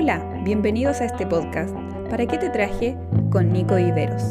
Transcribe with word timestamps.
Hola, 0.00 0.22
bienvenidos 0.44 1.00
a 1.00 1.06
este 1.06 1.26
podcast. 1.26 1.74
¿Para 2.08 2.24
qué 2.24 2.38
te 2.38 2.50
traje? 2.50 2.96
Con 3.32 3.52
Nico 3.52 3.74
Viveros. 3.74 4.22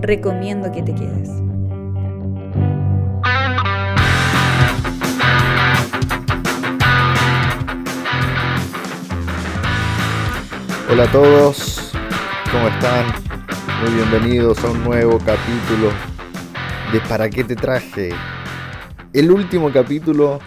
Recomiendo 0.00 0.72
que 0.72 0.82
te 0.82 0.92
quedes. 0.92 1.28
Hola 10.90 11.04
a 11.04 11.12
todos, 11.12 11.92
¿cómo 12.50 12.66
están? 12.66 13.06
Muy 13.84 13.94
bienvenidos 13.94 14.64
a 14.64 14.70
un 14.72 14.82
nuevo 14.82 15.18
capítulo 15.18 15.92
de 16.92 17.00
¿Para 17.08 17.30
qué 17.30 17.44
te 17.44 17.54
traje? 17.54 18.10
El 19.12 19.30
último 19.30 19.70
capítulo 19.72 20.40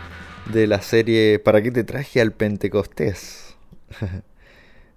de 0.52 0.68
la 0.68 0.82
serie 0.82 1.40
¿Para 1.40 1.62
qué 1.62 1.72
te 1.72 1.86
traje 1.86 2.20
al 2.20 2.34
Pentecostés? 2.34 3.56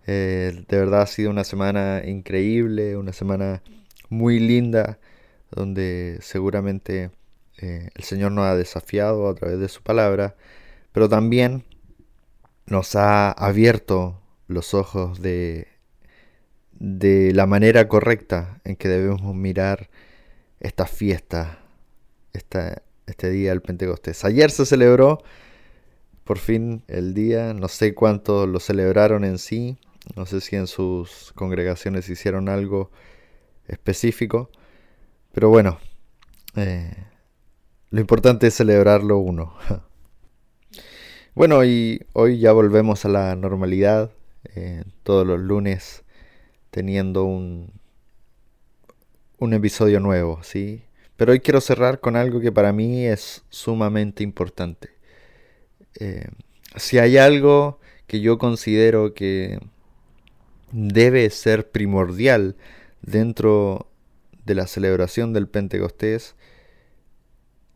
Eh, 0.07 0.65
de 0.69 0.79
verdad 0.79 1.03
ha 1.03 1.07
sido 1.07 1.31
una 1.31 1.45
semana 1.45 2.03
increíble, 2.05 2.97
una 2.97 3.13
semana 3.13 3.63
muy 4.09 4.39
linda, 4.41 4.99
donde 5.51 6.19
seguramente 6.21 7.11
eh, 7.59 7.91
el 7.95 8.05
Señor 8.05 8.33
nos 8.33 8.47
ha 8.47 8.57
desafiado 8.57 9.29
a 9.29 9.35
través 9.35 9.59
de 9.59 9.69
su 9.69 9.83
palabra, 9.83 10.37
pero 10.93 11.09
también 11.09 11.65
nos 12.67 12.97
ha 12.97 13.31
abierto 13.31 14.21
los 14.47 14.75
ojos 14.75 15.21
de, 15.21 15.69
de 16.73 17.33
la 17.35 17.47
manera 17.47 17.89
correcta 17.89 18.61
en 18.65 18.77
que 18.77 18.89
debemos 18.89 19.35
mirar 19.35 19.91
esta 20.61 20.87
fiesta, 20.87 21.59
esta, 22.33 22.83
este 23.07 23.31
día 23.31 23.51
del 23.51 23.63
Pentecostés. 23.63 24.25
Ayer 24.25 24.51
se 24.51 24.67
celebró 24.67 25.23
por 26.25 26.39
fin 26.39 26.83
el 26.87 27.15
día, 27.15 27.55
no 27.55 27.69
sé 27.69 27.95
cuántos 27.95 28.49
lo 28.49 28.61
celebraron 28.61 29.25
en 29.25 29.39
sí, 29.39 29.79
no 30.17 30.27
sé 30.27 30.41
si 30.41 30.57
en 30.57 30.67
sus 30.67 31.33
congregaciones 31.35 32.09
hicieron 32.09 32.49
algo 32.49 32.91
específico, 33.69 34.51
pero 35.33 35.49
bueno, 35.49 35.79
eh, 36.57 36.93
lo 37.91 38.01
importante 38.01 38.49
es 38.49 38.55
celebrarlo 38.55 39.19
uno. 39.19 39.55
bueno, 41.35 41.65
y 41.65 42.07
hoy 42.13 42.39
ya 42.39 42.53
volvemos 42.53 43.05
a 43.05 43.09
la 43.09 43.37
normalidad, 43.37 44.11
eh, 44.55 44.85
todos 45.03 45.27
los 45.27 45.39
lunes 45.39 46.03
teniendo 46.71 47.25
un, 47.25 47.73
un 49.39 49.55
episodio 49.55 50.01
nuevo, 50.01 50.43
¿sí? 50.43 50.83
Pero 51.17 51.33
hoy 51.33 51.41
quiero 51.41 51.61
cerrar 51.61 52.01
con 52.01 52.17
algo 52.17 52.41
que 52.41 52.53
para 52.53 52.73
mí 52.73 53.07
es 53.07 53.43
sumamente 53.51 54.23
importante. 54.23 54.91
Eh, 55.99 56.29
si 56.77 56.99
hay 56.99 57.19
algo 57.19 57.79
que 58.07 58.21
yo 58.21 58.39
considero 58.39 59.13
que 59.13 59.59
debe 60.73 61.29
ser 61.31 61.71
primordial 61.71 62.57
dentro 63.03 63.91
de 64.45 64.55
la 64.55 64.67
celebración 64.67 65.33
del 65.33 65.49
Pentecostés, 65.49 66.35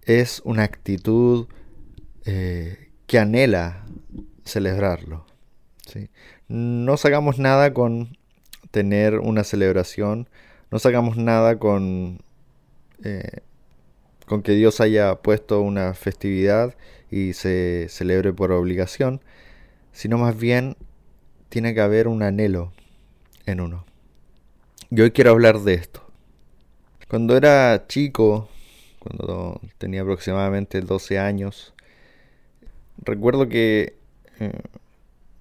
es 0.03 0.43
una 0.45 0.65
actitud 0.65 1.47
eh, 2.25 2.91
que 3.07 3.19
anhela 3.19 3.87
celebrarlo. 4.45 5.27
No 6.49 6.97
sacamos 6.97 7.39
nada 7.39 7.73
con 7.73 8.17
tener 8.71 9.19
una 9.19 9.45
celebración, 9.45 10.29
no 10.71 10.79
sacamos 10.79 11.17
nada 11.17 11.59
con 11.59 12.21
eh, 13.03 13.41
con 14.27 14.43
que 14.43 14.53
Dios 14.53 14.81
haya 14.81 15.17
puesto 15.17 15.61
una 15.61 15.93
festividad 15.95 16.75
y 17.11 17.35
se 17.35 17.87
celebre 17.91 18.33
por 18.33 18.53
obligación, 18.53 19.21
sino 19.93 20.19
más 20.19 20.37
bien 20.37 20.77
tiene 21.51 21.75
que 21.75 21.81
haber 21.81 22.09
un 22.09 22.23
anhelo 22.23 22.73
en 23.47 23.61
uno. 23.61 23.85
Y 24.91 25.01
hoy 25.01 25.11
quiero 25.11 25.31
hablar 25.31 25.61
de 25.61 25.75
esto. 25.75 26.03
Cuando 27.09 27.37
era 27.37 27.87
chico, 27.87 28.49
cuando 28.99 29.61
tenía 29.79 30.03
aproximadamente 30.03 30.81
12 30.81 31.19
años, 31.19 31.75
recuerdo 32.99 33.49
que 33.49 33.97
eh, 34.41 34.61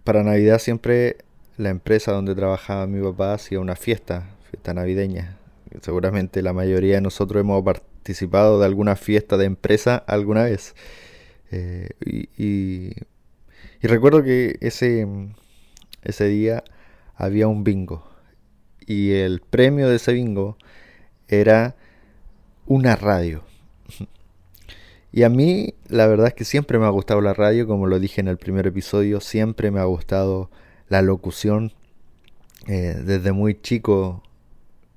para 0.03 0.23
Navidad 0.23 0.59
siempre 0.59 1.17
la 1.57 1.69
empresa 1.69 2.11
donde 2.11 2.35
trabajaba 2.35 2.87
mi 2.87 3.01
papá 3.01 3.33
hacía 3.33 3.59
una 3.59 3.75
fiesta, 3.75 4.35
fiesta 4.49 4.73
navideña, 4.73 5.37
seguramente 5.81 6.41
la 6.41 6.53
mayoría 6.53 6.95
de 6.95 7.01
nosotros 7.01 7.41
hemos 7.41 7.63
participado 7.63 8.59
de 8.59 8.65
alguna 8.65 8.95
fiesta 8.95 9.37
de 9.37 9.45
empresa 9.45 9.97
alguna 9.97 10.43
vez. 10.43 10.75
Eh, 11.51 11.89
y, 12.37 12.93
recuerdo 13.81 14.23
que 14.23 14.57
ese, 14.61 15.07
ese 16.03 16.25
día 16.25 16.63
había 17.23 17.47
un 17.47 17.63
bingo. 17.63 18.03
Y 18.85 19.11
el 19.11 19.41
premio 19.41 19.89
de 19.89 19.95
ese 19.95 20.13
bingo 20.13 20.57
era 21.27 21.75
una 22.65 22.95
radio. 22.95 23.43
Y 25.11 25.23
a 25.23 25.29
mí 25.29 25.75
la 25.89 26.07
verdad 26.07 26.27
es 26.27 26.33
que 26.33 26.43
siempre 26.43 26.79
me 26.79 26.85
ha 26.85 26.89
gustado 26.89 27.21
la 27.21 27.33
radio, 27.33 27.67
como 27.67 27.85
lo 27.85 27.99
dije 27.99 28.19
en 28.19 28.27
el 28.27 28.37
primer 28.37 28.65
episodio, 28.65 29.21
siempre 29.21 29.69
me 29.69 29.79
ha 29.79 29.85
gustado 29.85 30.49
la 30.89 31.01
locución. 31.03 31.71
Eh, 32.67 32.95
desde 33.05 33.31
muy 33.31 33.59
chico 33.61 34.23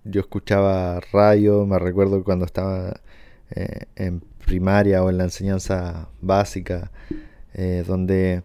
yo 0.05 0.21
escuchaba 0.21 1.01
radio, 1.13 1.67
me 1.67 1.79
recuerdo 1.79 2.23
cuando 2.23 2.45
estaba 2.45 3.01
eh, 3.51 3.87
en 3.97 4.21
primaria 4.45 5.03
o 5.03 5.11
en 5.11 5.19
la 5.19 5.25
enseñanza 5.25 6.09
básica, 6.21 6.91
eh, 7.55 7.85
donde 7.87 8.43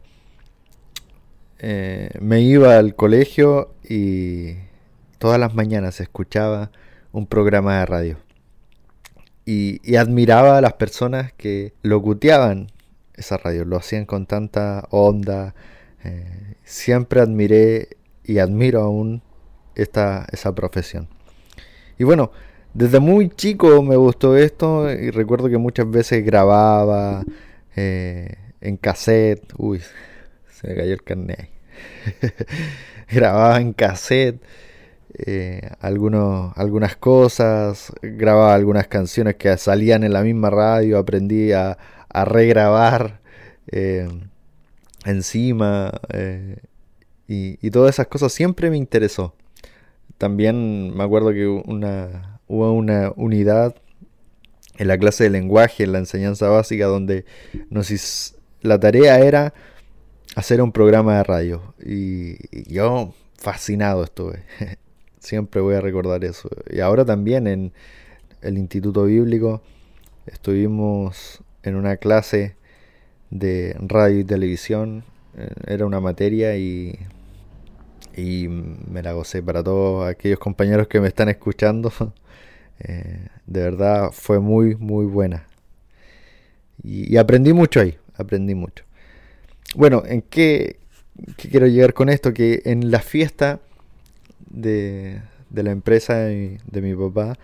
eh, 1.63 2.09
me 2.19 2.41
iba 2.41 2.77
al 2.77 2.95
colegio 2.95 3.75
y 3.87 4.55
todas 5.19 5.39
las 5.39 5.53
mañanas 5.53 6.01
escuchaba 6.01 6.71
un 7.11 7.27
programa 7.27 7.79
de 7.79 7.85
radio. 7.85 8.17
Y, 9.45 9.95
admiraba 9.95 10.57
a 10.57 10.61
las 10.61 10.73
personas 10.73 11.33
que 11.33 11.73
locuteaban 11.83 12.71
esa 13.13 13.37
radio, 13.37 13.65
lo 13.65 13.77
hacían 13.77 14.05
con 14.05 14.25
tanta 14.25 14.87
onda. 14.89 15.53
siempre 16.63 17.21
admiré 17.21 17.97
y 18.23 18.39
admiro 18.39 18.81
aún 18.81 19.21
esta, 19.75 20.25
esa 20.31 20.55
profesión. 20.55 21.07
Y 21.99 22.03
bueno, 22.03 22.31
desde 22.73 22.99
muy 22.99 23.29
chico 23.29 23.83
me 23.83 23.95
gustó 23.95 24.37
esto 24.37 24.91
y 24.91 25.11
recuerdo 25.11 25.49
que 25.49 25.57
muchas 25.57 25.89
veces 25.89 26.25
grababa 26.25 27.23
eh, 27.75 28.35
en 28.61 28.77
cassette. 28.77 29.53
Uy, 29.57 29.81
se 30.49 30.67
me 30.67 30.75
cayó 30.75 30.93
el 30.93 31.03
carnet 31.03 31.50
grababa 33.09 33.59
en 33.59 33.73
cassette 33.73 34.41
eh, 35.13 35.69
algunos, 35.79 36.57
algunas 36.57 36.95
cosas, 36.95 37.91
grababa 38.01 38.55
algunas 38.55 38.87
canciones 38.87 39.35
que 39.35 39.55
salían 39.57 40.03
en 40.03 40.13
la 40.13 40.21
misma 40.23 40.49
radio, 40.49 40.97
aprendí 40.97 41.51
a, 41.51 41.77
regrabar 42.13 43.21
eh, 43.67 44.07
encima 45.05 45.93
y, 47.25 47.57
y 47.65 47.71
todas 47.71 47.95
esas 47.95 48.07
cosas 48.07 48.33
siempre 48.33 48.69
me 48.69 48.77
interesó. 48.77 49.33
También 50.17 50.95
me 50.95 51.03
acuerdo 51.03 51.31
que 51.31 51.47
una, 51.47 52.39
hubo 52.47 52.73
una 52.73 53.11
unidad 53.15 53.75
en 54.77 54.87
la 54.87 54.97
clase 54.97 55.23
de 55.23 55.29
lenguaje, 55.29 55.83
en 55.83 55.93
la 55.93 55.99
enseñanza 55.99 56.49
básica, 56.49 56.85
donde 56.85 57.25
nos 57.69 58.35
la 58.61 58.79
tarea 58.79 59.19
era 59.19 59.53
hacer 60.35 60.61
un 60.61 60.71
programa 60.71 61.17
de 61.17 61.23
radio. 61.23 61.73
Y, 61.83 62.71
yo 62.71 63.13
fascinado 63.37 64.03
estuve. 64.03 64.43
Siempre 65.19 65.61
voy 65.61 65.75
a 65.75 65.81
recordar 65.81 66.23
eso. 66.25 66.49
Y 66.69 66.79
ahora 66.79 67.05
también 67.05 67.47
en 67.47 67.73
el 68.41 68.57
Instituto 68.57 69.05
Bíblico 69.05 69.61
estuvimos 70.25 71.41
en 71.63 71.75
una 71.75 71.97
clase 71.97 72.55
de 73.29 73.75
radio 73.79 74.19
y 74.19 74.23
televisión. 74.23 75.03
Eh, 75.37 75.49
era 75.67 75.85
una 75.85 75.99
materia 75.99 76.57
y 76.57 76.97
y 78.15 78.47
me 78.47 79.01
la 79.01 79.13
gocé 79.13 79.41
para 79.41 79.63
todos 79.63 80.09
aquellos 80.09 80.39
compañeros 80.39 80.87
que 80.87 80.99
me 80.99 81.07
están 81.07 81.29
escuchando. 81.29 81.91
Eh, 82.83 83.27
de 83.45 83.61
verdad 83.61 84.09
fue 84.11 84.39
muy, 84.39 84.73
muy 84.75 85.05
buena. 85.05 85.45
Y, 86.81 87.15
aprendí 87.17 87.53
mucho 87.53 87.79
ahí, 87.79 87.95
aprendí 88.15 88.55
mucho. 88.55 88.83
Bueno, 89.75 90.03
¿en 90.05 90.21
qué, 90.21 90.79
quiero 91.37 91.67
llegar 91.67 91.93
con 91.93 92.09
esto? 92.09 92.33
Que 92.33 92.61
en 92.65 92.91
la 92.91 92.99
fiesta 92.99 93.61
de, 94.49 95.21
de 95.49 95.63
la 95.63 95.71
empresa 95.71 96.15
de 96.15 96.59
mi, 96.81 96.95
papá 96.95 97.37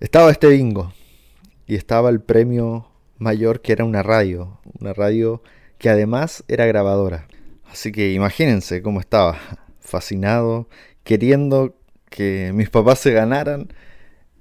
estaba 0.00 0.30
este 0.30 0.48
bingo 0.48 0.92
y 1.66 1.76
estaba 1.76 2.10
el 2.10 2.20
premio 2.20 2.88
mayor 3.18 3.62
que 3.62 3.72
era 3.72 3.84
una 3.84 4.02
radio, 4.02 4.60
una 4.78 4.92
radio 4.92 5.42
que 5.78 5.88
además 5.88 6.44
era 6.46 6.66
grabadora. 6.66 7.26
Así 7.64 7.90
que 7.90 8.12
imagínense 8.12 8.82
cómo 8.82 9.00
estaba 9.00 9.38
fascinado, 9.80 10.68
queriendo 11.02 11.74
que 12.10 12.52
mis 12.54 12.70
papás 12.70 13.00
se 13.00 13.12
ganaran 13.12 13.72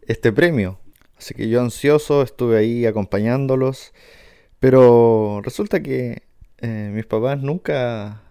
este 0.08 0.32
premio. 0.32 0.80
Así 1.18 1.34
que 1.34 1.50
yo 1.50 1.62
ansioso 1.62 2.22
estuve 2.22 2.58
ahí 2.58 2.86
acompañándolos, 2.86 3.94
pero 4.60 5.42
resulta 5.44 5.82
que 5.82 6.24
eh, 6.64 6.92
mis 6.94 7.06
papás 7.06 7.42
nunca 7.42 8.22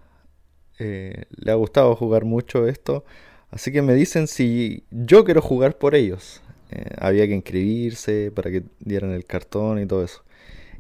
eh, 0.79 1.27
le 1.31 1.53
ha 1.53 1.55
gustado 1.55 1.95
jugar 1.95 2.25
mucho 2.25 2.67
esto, 2.67 3.05
así 3.51 3.71
que 3.73 3.83
me 3.83 3.95
dicen 3.95 4.27
si 4.27 4.85
yo 4.91 5.25
quiero 5.25 5.43
jugar 5.43 5.79
por 5.79 5.95
ellos. 5.95 6.43
Eh, 6.71 6.87
había 6.99 7.27
que 7.27 7.35
inscribirse 7.35 8.33
para 8.35 8.51
que 8.51 8.65
dieran 8.81 9.11
el 9.13 9.25
cartón 9.27 9.81
y 9.81 9.87
todo 9.87 10.03
eso. 10.05 10.25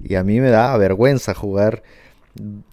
Y 0.03 0.15
a 0.17 0.25
mí 0.25 0.41
me 0.41 0.49
da 0.51 0.77
vergüenza 0.79 1.35
jugar 1.35 1.83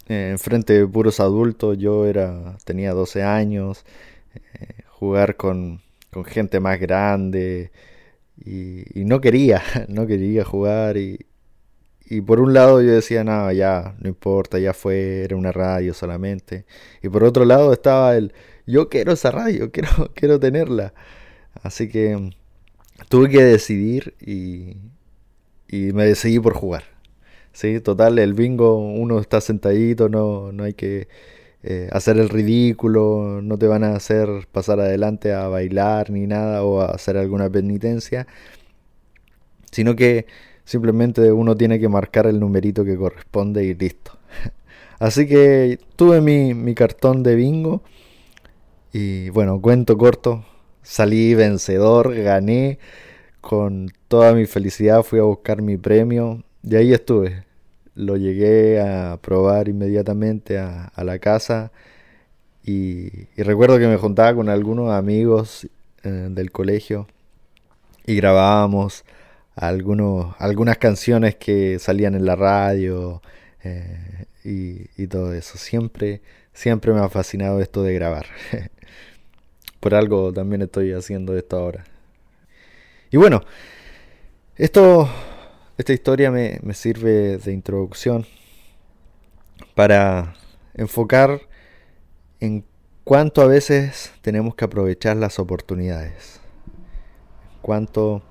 eh, 0.08 0.30
en 0.31 0.40
frente 0.40 0.74
de 0.74 0.88
puros 0.88 1.20
adultos. 1.20 1.78
Yo 1.78 2.08
era 2.08 2.58
tenía 2.66 2.94
12 2.94 3.24
años, 3.24 3.86
jugar 4.90 5.36
con, 5.36 5.82
con, 6.12 6.25
gente 6.25 6.60
más 6.60 6.80
grande 6.80 7.72
y, 8.38 9.00
y, 9.00 9.06
no 9.06 9.22
quería, 9.22 9.62
no 9.90 10.08
quería 10.08 10.46
jugar 10.46 10.98
y, 10.98 11.20
y 12.10 12.22
por 12.22 12.40
un 12.40 12.54
lado 12.54 12.82
yo 12.82 12.92
decía, 12.92 13.24
nada, 13.24 13.54
ya, 13.54 13.96
no 14.00 14.10
importa, 14.10 14.60
ya 14.60 14.74
fue, 14.74 15.24
era 15.24 15.36
una 15.36 15.52
radio 15.52 15.94
solamente. 15.94 16.66
Y 17.04 17.10
por 17.10 17.24
otro 17.24 17.46
lado 17.46 17.72
estaba 17.74 18.16
el, 18.18 18.34
yo 18.66 18.90
quiero 18.90 19.12
esa 19.14 19.32
radio, 19.32 19.72
quiero, 19.74 20.12
quiero 20.16 20.40
tenerla. 20.40 20.94
Así 21.64 21.90
que 21.90 22.18
mm, 22.18 22.32
tuve 23.10 23.30
que 23.30 23.44
decidir 23.44 24.16
y, 24.22 24.78
y 25.68 25.94
me 25.94 26.06
decidí 26.06 26.40
por 26.40 26.54
jugar. 26.56 26.84
Sí, 27.54 27.80
total, 27.82 28.20
el 28.20 28.34
bingo, 28.34 28.78
uno 28.78 29.20
está 29.20 29.42
sentadito, 29.42 30.10
no, 30.10 30.52
no 30.52 30.64
hay 30.64 30.74
que 30.74 31.08
eh, 31.64 31.90
hacer 31.92 32.18
el 32.18 32.30
ridículo, 32.30 33.42
no 33.44 33.58
te 33.58 33.68
van 33.68 33.84
a 33.84 33.96
hacer 33.96 34.48
pasar 34.52 34.80
adelante 34.80 35.34
a 35.34 35.48
bailar 35.50 36.10
ni 36.12 36.26
nada 36.28 36.64
o 36.64 36.82
a 36.82 36.88
hacer 36.92 37.18
alguna 37.18 37.50
penitencia, 37.50 38.28
sino 39.72 39.96
que 39.96 40.26
Simplemente 40.69 41.31
uno 41.31 41.57
tiene 41.57 41.80
que 41.80 41.89
marcar 41.89 42.27
el 42.27 42.39
numerito 42.39 42.86
que 42.86 42.95
corresponde 42.95 43.66
y 43.66 43.74
listo. 43.74 44.12
Así 45.00 45.25
que 45.25 45.80
tuve 45.95 46.21
mi, 46.21 46.75
cartón 46.75 47.24
de 47.24 47.33
bingo. 47.33 47.81
Y 48.94 49.31
bueno, 49.31 49.60
cuento 49.60 49.98
corto. 49.98 50.45
Salí 50.83 51.33
vencedor, 51.33 52.13
gané. 52.13 52.77
Con 53.42 53.89
toda 54.07 54.33
mi 54.36 54.45
felicidad 54.45 55.01
fui 55.01 55.18
a 55.18 55.24
buscar 55.24 55.63
mi 55.63 55.75
premio. 55.77 56.44
Y 56.62 56.75
ahí 56.75 56.94
estuve. 56.94 57.45
Lo 57.95 58.15
llegué 58.15 58.80
a 58.80 59.18
probar 59.19 59.69
inmediatamente 59.69 60.60
a, 60.60 60.92
la 60.98 61.18
casa. 61.18 61.72
Y, 62.63 63.10
recuerdo 63.38 63.80
que 63.80 63.88
me 63.88 63.98
juntaba 63.98 64.36
con 64.36 64.50
algunos 64.50 64.92
amigos 64.92 65.68
eh, 66.04 66.27
del 66.30 66.51
colegio. 66.51 67.07
Y 68.06 68.18
grabábamos 68.18 69.04
algunos, 69.60 70.36
algunas 70.40 70.78
canciones 70.78 71.36
que 71.36 71.80
salían 71.80 72.16
en 72.16 72.26
la 72.26 72.38
radio 72.38 73.22
eh, 73.64 74.26
y, 74.44 75.08
todo 75.08 75.34
eso. 75.34 75.58
Siempre, 75.58 76.22
siempre 76.54 76.94
me 76.94 77.02
ha 77.02 77.10
fascinado 77.10 77.60
esto 77.62 77.84
de 77.84 77.94
grabar. 77.94 78.26
Por 79.82 79.96
algo 79.96 80.32
también 80.32 80.62
estoy 80.62 80.94
haciendo 80.94 81.38
esto 81.38 81.58
ahora. 81.58 81.84
Y 83.12 83.18
bueno, 83.18 83.42
esto, 84.56 85.10
esta 85.78 85.92
historia 85.92 86.32
me, 86.32 86.60
me 86.64 86.74
sirve 86.74 87.38
de 87.38 87.52
introducción 87.52 88.26
para 89.76 90.36
enfocar 90.74 91.42
en 92.40 92.64
cuánto 93.04 93.42
a 93.42 93.48
veces 93.48 94.14
tenemos 94.22 94.56
que 94.56 94.64
aprovechar 94.64 95.18
las 95.18 95.38
oportunidades. 95.38 96.40
Cuánto 97.62 98.24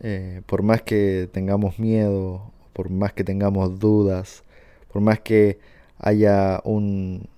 eh, 0.00 0.42
por 0.46 0.62
más 0.62 0.82
que 0.82 1.28
tengamos 1.32 1.78
miedo, 1.78 2.50
por 2.72 2.90
más 2.90 3.12
que 3.12 3.24
tengamos 3.24 3.78
dudas, 3.78 4.44
por 4.90 5.02
más 5.02 5.20
que 5.20 5.58
haya 5.98 6.60
un, 6.64 7.28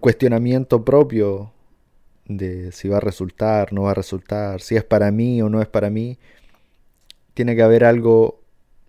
cuestionamiento 0.00 0.84
propio 0.84 1.52
de 2.26 2.72
si 2.72 2.88
va 2.88 2.98
a 2.98 3.00
resultar, 3.00 3.72
no 3.72 3.82
va 3.82 3.90
a 3.90 3.94
resultar, 3.94 4.60
si 4.62 4.76
es 4.76 4.84
para 4.84 5.10
mí 5.10 5.42
o 5.42 5.50
no 5.50 5.60
es 5.60 5.68
para 5.68 5.90
mí, 5.90 6.18
tiene 7.34 7.54
que 7.56 7.62
haber 7.62 7.84
algo 7.84 8.40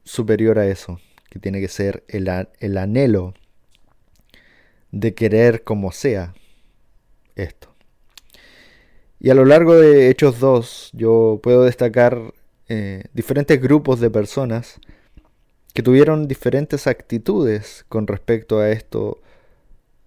superior 0.03 0.59
a 0.59 0.67
eso, 0.67 0.99
que 1.29 1.39
tiene 1.39 1.59
que 1.59 1.67
ser 1.67 2.03
el, 2.07 2.29
el 2.59 2.77
anhelo 2.77 3.33
de 4.91 5.13
querer 5.13 5.63
como 5.63 5.91
sea 5.91 6.33
esto. 7.35 7.73
Y 9.19 9.29
a 9.29 9.35
lo 9.35 9.45
largo 9.45 9.75
de 9.75 10.09
Hechos 10.09 10.39
2 10.39 10.91
yo 10.93 11.39
puedo 11.43 11.63
destacar 11.63 12.33
eh, 12.73 13.03
diferentes 13.13 13.61
grupos 13.61 13.99
de 13.99 14.09
personas 14.09 14.79
que 15.73 15.83
tuvieron 15.83 16.29
diferentes 16.29 16.87
actitudes 16.87 17.83
con 17.89 18.07
respecto 18.07 18.59
a 18.59 18.69
esto 18.69 19.19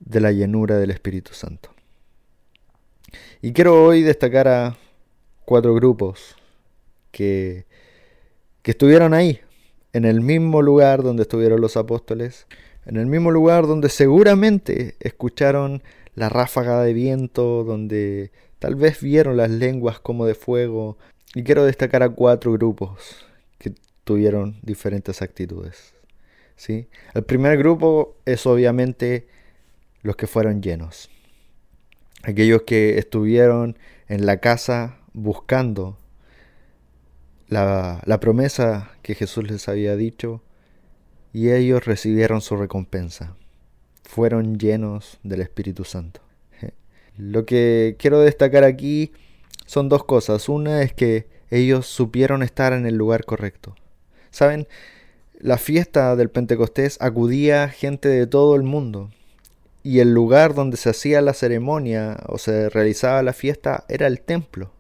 de 0.01 0.23
la 0.23 0.33
llenura 0.33 0.79
del 0.79 0.91
Espíritu 0.91 1.35
Santo. 1.35 1.69
Y 3.43 3.53
quiero 3.53 3.85
hoy 3.85 4.01
destacar 4.01 4.49
a 4.49 4.79
cuatro 5.45 5.75
grupos 5.75 6.37
que, 7.11 7.67
que 8.63 8.71
estuvieron 8.71 9.13
ahí, 9.13 9.41
en 9.93 10.07
el 10.07 10.23
mismo 10.23 10.63
lugar 10.63 11.03
donde 11.03 11.25
estuvieron 11.25 11.61
los 11.61 11.77
apóstoles, 11.77 12.47
en 12.87 12.97
el 12.97 13.05
mismo 13.05 13.31
lugar 13.31 13.67
donde 13.67 13.91
seguramente 13.91 14.97
escucharon 15.01 15.83
la 16.15 16.31
ráfaga 16.31 16.83
de 16.83 16.95
viento, 16.95 17.63
donde 17.63 18.33
tal 18.59 18.75
vez 18.75 19.03
vieron 19.03 19.37
las 19.37 19.51
lenguas 19.51 20.01
como 20.01 20.25
de 20.25 20.35
fuego, 20.35 20.97
y 21.35 21.43
quiero 21.43 21.65
destacar 21.65 22.03
a 22.03 22.09
cuatro 22.09 22.53
grupos 22.53 23.27
que 23.59 23.75
tuvieron 24.05 24.57
diferentes 24.63 25.21
actitudes. 25.21 25.95
¿sí? 26.57 26.89
El 27.15 27.25
primer 27.25 27.59
grupo 27.59 28.17
es 28.25 28.47
obviamente 28.47 29.27
los 30.03 30.17
que 30.17 30.27
fueron 30.27 30.63
llenos. 30.63 31.11
Aquellos 32.23 32.63
que 32.63 32.99
estuvieron 32.99 33.77
en 34.09 34.27
la 34.27 34.39
casa 34.39 34.99
buscando 35.13 35.99
la, 37.49 38.01
la 38.07 38.21
promesa 38.21 38.93
que 39.03 39.15
Jesús 39.15 39.51
les 39.51 39.69
había 39.69 39.97
dicho 39.97 40.43
y 41.33 41.51
ellos 41.51 41.85
recibieron 41.85 42.41
su 42.41 42.57
recompensa. 42.57 43.37
Fueron 44.05 44.59
llenos 44.59 45.19
del 45.23 45.41
Espíritu 45.41 45.85
Santo. 45.85 46.21
Lo 47.17 47.47
que 47.47 47.97
quiero 47.99 48.21
destacar 48.21 48.65
aquí 48.65 49.13
son 49.67 49.89
dos 49.89 50.05
cosas. 50.05 50.49
Una 50.49 50.83
es 50.83 50.93
que 50.93 51.27
ellos 51.51 51.87
supieron 51.87 52.43
estar 52.43 52.73
en 52.73 52.87
el 52.87 52.97
lugar 52.97 53.25
correcto. 53.25 53.75
¿Saben? 54.31 54.67
La 55.39 55.59
fiesta 55.59 56.17
del 56.17 56.31
Pentecostés 56.31 56.97
acudía 57.01 57.69
gente 57.69 58.09
de 58.09 58.27
todo 58.27 58.57
el 58.57 58.63
mundo. 58.63 59.11
Y 59.83 60.01
el 60.01 60.15
lugar 60.15 60.55
donde 60.55 60.77
se 60.77 60.91
hacía 60.91 61.21
la 61.21 61.35
ceremonia 61.35 62.19
o 62.27 62.39
se 62.39 62.71
realizaba 62.71 63.23
la 63.23 63.35
fiesta 63.35 63.85
era 63.89 64.07
el 64.07 64.21
templo. 64.21 64.73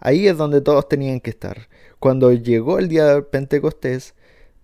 Ahí 0.00 0.28
es 0.28 0.36
donde 0.36 0.60
todos 0.60 0.88
tenían 0.88 1.20
que 1.20 1.30
estar. 1.30 1.68
Cuando 1.98 2.30
llegó 2.32 2.78
el 2.78 2.88
día 2.88 3.06
del 3.06 3.24
Pentecostés, 3.24 4.14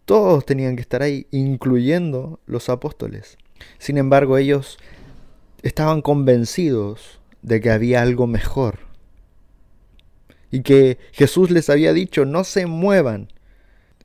todos 0.04 0.44
tenían 0.44 0.76
que 0.76 0.82
estar 0.82 1.02
ahí, 1.02 1.26
incluyendo 1.30 2.40
los 2.44 2.68
apóstoles. 2.68 3.38
Sin 3.78 3.96
embargo, 3.96 4.36
ellos 4.36 4.76
estaban 5.62 6.02
convencidos 6.02 7.20
de 7.40 7.62
que 7.62 7.70
había 7.70 8.02
algo 8.02 8.26
mejor 8.26 8.89
y 10.50 10.62
que 10.62 10.98
Jesús 11.12 11.50
les 11.50 11.70
había 11.70 11.92
dicho 11.92 12.24
no 12.24 12.44
se 12.44 12.66
muevan. 12.66 13.28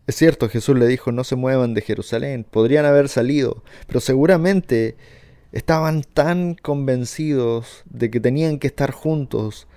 Es 0.08 0.16
cierto, 0.16 0.50
Jesús 0.50 0.78
le 0.78 0.88
dijo 0.88 1.12
no 1.12 1.24
se 1.24 1.36
muevan 1.36 1.74
de 1.74 1.82
Jerusalén, 1.82 2.46
podrían 2.50 2.86
haber 2.86 3.10
salido, 3.10 3.64
pero 3.88 4.00
seguramente 4.00 4.96
estaban 5.52 6.04
tan 6.04 6.56
convencidos 6.56 7.84
de 7.86 8.12
que 8.12 8.20
tenían 8.20 8.60
que 8.60 8.68
estar 8.68 8.92
juntos 8.92 9.68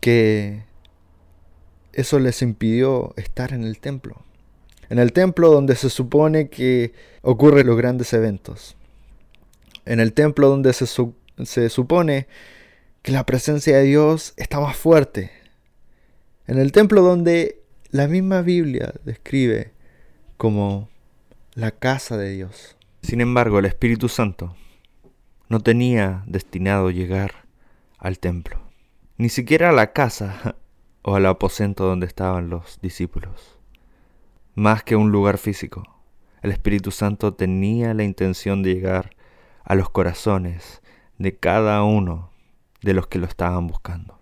que 0.00 0.62
eso 1.94 2.18
les 2.18 2.42
impidió 2.42 3.14
estar 3.16 3.52
en 3.52 3.64
el 3.64 3.78
templo. 3.78 4.22
En 4.90 4.98
el 4.98 5.12
templo 5.12 5.50
donde 5.50 5.76
se 5.76 5.88
supone 5.88 6.48
que 6.48 6.92
ocurren 7.22 7.66
los 7.66 7.76
grandes 7.76 8.12
eventos. 8.12 8.76
En 9.86 10.00
el 10.00 10.12
templo 10.12 10.48
donde 10.48 10.72
se, 10.72 10.86
se 10.86 11.68
supone 11.70 12.26
que 13.02 13.12
la 13.12 13.24
presencia 13.24 13.78
de 13.78 13.84
Dios 13.84 14.34
está 14.36 14.60
más 14.60 14.76
fuerte, 14.76 15.30
en 16.46 16.58
el 16.58 16.72
templo 16.72 17.02
donde 17.02 17.62
la 17.90 18.08
misma 18.08 18.42
Biblia 18.42 18.92
describe 19.04 19.72
como 20.36 20.88
la 21.54 21.70
casa 21.70 22.16
de 22.16 22.30
Dios. 22.30 22.76
Sin 23.02 23.20
embargo, 23.20 23.58
el 23.58 23.66
Espíritu 23.66 24.08
Santo 24.08 24.56
no 25.48 25.60
tenía 25.60 26.22
destinado 26.26 26.90
llegar 26.90 27.46
al 27.98 28.18
templo, 28.18 28.60
ni 29.16 29.28
siquiera 29.28 29.70
a 29.70 29.72
la 29.72 29.92
casa 29.92 30.56
o 31.02 31.14
al 31.14 31.26
aposento 31.26 31.84
donde 31.84 32.06
estaban 32.06 32.50
los 32.50 32.80
discípulos. 32.80 33.58
Más 34.54 34.82
que 34.82 34.96
un 34.96 35.12
lugar 35.12 35.38
físico, 35.38 35.82
el 36.42 36.50
Espíritu 36.50 36.90
Santo 36.90 37.34
tenía 37.34 37.94
la 37.94 38.04
intención 38.04 38.62
de 38.62 38.74
llegar 38.74 39.10
a 39.64 39.74
los 39.74 39.88
corazones 39.90 40.82
de 41.18 41.36
cada 41.36 41.82
uno 41.84 42.30
de 42.82 42.92
los 42.92 43.06
que 43.06 43.18
lo 43.18 43.26
estaban 43.26 43.66
buscando. 43.66 44.20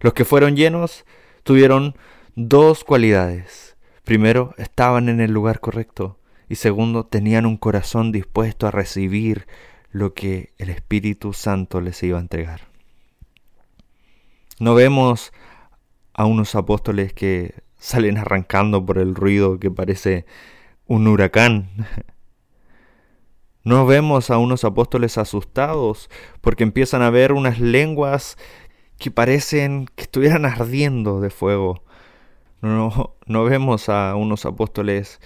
Los 0.00 0.14
que 0.14 0.24
fueron 0.24 0.56
llenos 0.56 1.04
tuvieron 1.42 1.94
dos 2.34 2.84
cualidades. 2.84 3.76
Primero, 4.04 4.54
estaban 4.58 5.08
en 5.08 5.20
el 5.20 5.32
lugar 5.32 5.60
correcto. 5.60 6.18
Y 6.48 6.56
segundo, 6.56 7.06
tenían 7.06 7.46
un 7.46 7.56
corazón 7.56 8.10
dispuesto 8.10 8.66
a 8.66 8.70
recibir 8.70 9.46
lo 9.92 10.14
que 10.14 10.52
el 10.58 10.70
Espíritu 10.70 11.32
Santo 11.32 11.80
les 11.80 12.02
iba 12.02 12.18
a 12.18 12.22
entregar. 12.22 12.62
No 14.58 14.74
vemos 14.74 15.32
a 16.12 16.24
unos 16.24 16.54
apóstoles 16.54 17.12
que 17.12 17.54
salen 17.78 18.18
arrancando 18.18 18.84
por 18.84 18.98
el 18.98 19.14
ruido 19.14 19.58
que 19.58 19.70
parece 19.70 20.26
un 20.86 21.06
huracán. 21.06 21.70
No 23.62 23.84
vemos 23.84 24.30
a 24.30 24.38
unos 24.38 24.64
apóstoles 24.64 25.18
asustados 25.18 26.08
porque 26.40 26.62
empiezan 26.62 27.02
a 27.02 27.10
ver 27.10 27.32
unas 27.32 27.60
lenguas 27.60 28.38
que 29.00 29.10
parecen 29.10 29.86
que 29.96 30.02
estuvieran 30.02 30.44
ardiendo 30.46 31.20
de 31.20 31.30
fuego. 31.30 31.82
No, 32.60 33.16
no 33.26 33.44
vemos 33.44 33.88
a 33.88 34.14
unos 34.14 34.46
apóstoles 34.46 35.20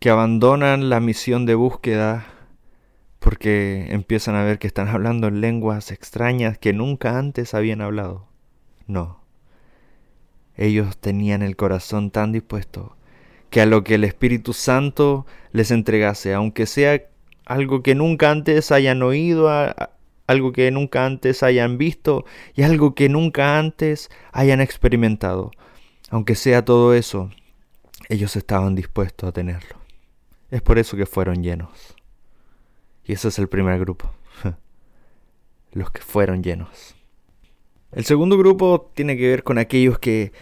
que 0.00 0.10
abandonan 0.10 0.90
la 0.90 1.00
misión 1.00 1.46
de 1.46 1.54
búsqueda 1.54 2.26
porque 3.20 3.86
empiezan 3.90 4.34
a 4.34 4.44
ver 4.44 4.58
que 4.58 4.66
están 4.66 4.88
hablando 4.88 5.28
en 5.28 5.40
lenguas 5.40 5.90
extrañas 5.92 6.58
que 6.58 6.72
nunca 6.72 7.18
antes 7.18 7.54
habían 7.54 7.80
hablado. 7.80 8.26
No. 8.86 9.22
Ellos 10.56 10.98
tenían 10.98 11.42
el 11.42 11.56
corazón 11.56 12.10
tan 12.10 12.32
dispuesto 12.32 12.96
que 13.50 13.60
a 13.60 13.66
lo 13.66 13.84
que 13.84 13.94
el 13.94 14.04
Espíritu 14.04 14.52
Santo 14.52 15.24
les 15.52 15.70
entregase, 15.70 16.34
aunque 16.34 16.66
sea 16.66 17.02
algo 17.46 17.82
que 17.82 17.94
nunca 17.94 18.30
antes 18.30 18.72
hayan 18.72 19.02
oído, 19.02 19.48
algo 20.28 20.52
que 20.52 20.70
nunca 20.70 21.04
antes 21.04 21.42
hayan 21.42 21.78
visto 21.78 22.24
y 22.54 22.62
algo 22.62 22.94
que 22.94 23.08
nunca 23.08 23.58
antes 23.58 24.10
hayan 24.30 24.60
experimentado. 24.60 25.50
Aunque 26.10 26.36
sea 26.36 26.64
todo 26.64 26.94
eso, 26.94 27.30
ellos 28.08 28.36
estaban 28.36 28.74
dispuestos 28.74 29.28
a 29.28 29.32
tenerlo. 29.32 29.76
Es 30.50 30.62
por 30.62 30.78
eso 30.78 30.96
que 30.96 31.06
fueron 31.06 31.42
llenos. 31.42 31.96
Y 33.04 33.14
ese 33.14 33.28
es 33.28 33.38
el 33.38 33.48
primer 33.48 33.80
grupo. 33.80 34.10
Los 35.72 35.90
que 35.90 36.02
fueron 36.02 36.42
llenos. 36.42 36.94
El 37.90 38.04
segundo 38.04 38.36
grupo 38.36 38.90
tiene 38.94 39.16
que 39.16 39.28
ver 39.28 39.42
con 39.42 39.56
aquellos 39.56 39.98
que 39.98 40.32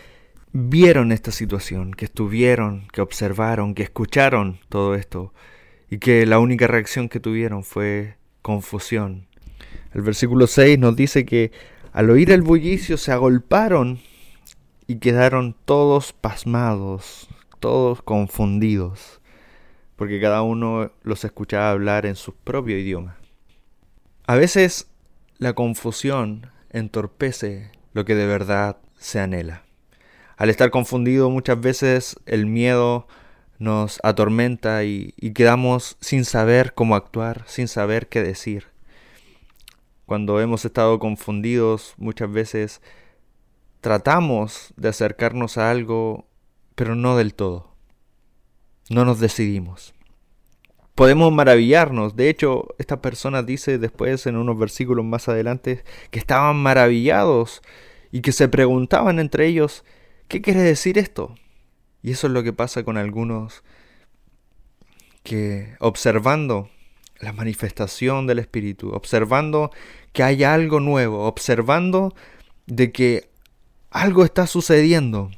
vieron 0.52 1.12
esta 1.12 1.30
situación, 1.30 1.92
que 1.94 2.06
estuvieron, 2.06 2.88
que 2.88 3.02
observaron, 3.02 3.74
que 3.74 3.84
escucharon 3.84 4.58
todo 4.68 4.96
esto 4.96 5.32
y 5.88 5.98
que 5.98 6.26
la 6.26 6.40
única 6.40 6.66
reacción 6.66 7.08
que 7.08 7.20
tuvieron 7.20 7.62
fue 7.62 8.16
confusión. 8.42 9.25
El 9.96 10.02
versículo 10.02 10.46
6 10.46 10.78
nos 10.78 10.94
dice 10.94 11.24
que 11.24 11.52
al 11.94 12.10
oír 12.10 12.30
el 12.30 12.42
bullicio 12.42 12.98
se 12.98 13.12
agolparon 13.12 13.98
y 14.86 14.96
quedaron 14.96 15.56
todos 15.64 16.12
pasmados, 16.12 17.30
todos 17.60 18.02
confundidos, 18.02 19.22
porque 19.96 20.20
cada 20.20 20.42
uno 20.42 20.92
los 21.02 21.24
escuchaba 21.24 21.70
hablar 21.70 22.04
en 22.04 22.14
su 22.14 22.34
propio 22.34 22.78
idioma. 22.78 23.16
A 24.26 24.34
veces 24.34 24.88
la 25.38 25.54
confusión 25.54 26.50
entorpece 26.68 27.70
lo 27.94 28.04
que 28.04 28.16
de 28.16 28.26
verdad 28.26 28.76
se 28.98 29.18
anhela. 29.18 29.62
Al 30.36 30.50
estar 30.50 30.70
confundido 30.70 31.30
muchas 31.30 31.58
veces 31.58 32.20
el 32.26 32.44
miedo 32.44 33.08
nos 33.58 33.98
atormenta 34.02 34.84
y, 34.84 35.14
quedamos 35.34 35.96
sin 36.02 36.26
saber 36.26 36.74
cómo 36.74 36.96
actuar, 36.96 37.44
sin 37.46 37.66
saber 37.66 38.08
qué 38.08 38.22
decir. 38.22 38.75
Cuando 40.06 40.40
hemos 40.40 40.64
estado 40.64 41.00
confundidos 41.00 41.94
muchas 41.96 42.30
veces 42.30 42.80
tratamos 43.80 44.72
de 44.76 44.88
acercarnos 44.88 45.58
a 45.58 45.70
algo, 45.70 46.28
pero 46.76 46.94
no 46.94 47.16
del 47.16 47.34
todo. 47.34 47.74
No 48.88 49.04
nos 49.04 49.18
decidimos. 49.18 49.94
Podemos 50.94 51.32
maravillarnos. 51.32 52.14
De 52.14 52.30
hecho, 52.30 52.68
esta 52.78 53.02
persona 53.02 53.42
dice 53.42 53.78
después 53.78 54.26
en 54.26 54.36
unos 54.36 54.56
versículos 54.56 55.04
más 55.04 55.28
adelante 55.28 55.82
que 56.10 56.20
estaban 56.20 56.56
maravillados 56.56 57.60
y 58.12 58.20
que 58.20 58.30
se 58.32 58.48
preguntaban 58.48 59.18
entre 59.18 59.46
ellos, 59.46 59.84
¿qué 60.28 60.40
quiere 60.40 60.60
decir 60.60 60.98
esto? 60.98 61.34
Y 62.00 62.12
eso 62.12 62.28
es 62.28 62.32
lo 62.32 62.44
que 62.44 62.52
pasa 62.52 62.84
con 62.84 62.96
algunos 62.96 63.64
que 65.24 65.74
observando 65.80 66.70
la 67.20 67.32
manifestación 67.32 68.26
del 68.26 68.38
Espíritu, 68.38 68.90
observando 68.90 69.70
que 70.12 70.22
hay 70.22 70.44
algo 70.44 70.80
nuevo, 70.80 71.26
observando 71.26 72.14
de 72.66 72.92
que 72.92 73.30
algo 73.90 74.24
está 74.24 74.46
sucediendo, 74.46 75.30